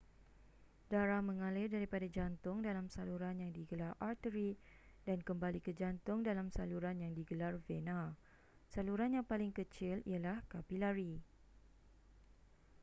darah 0.91 1.21
mengalir 1.29 1.67
daripada 1.75 2.07
jantung 2.17 2.57
dalam 2.67 2.85
saluran 2.95 3.35
yang 3.43 3.51
digelar 3.57 3.93
arteri 4.09 4.51
dan 5.07 5.17
kembali 5.27 5.59
ke 5.65 5.71
jantung 5.81 6.19
dalam 6.29 6.47
saluran 6.57 6.97
yang 7.05 7.13
digelar 7.19 7.53
vena 7.69 8.01
saluran 8.73 9.11
yang 9.21 9.25
paling 9.31 9.51
kecil 9.59 9.95
ialah 10.11 10.37
kapilari 10.51 11.11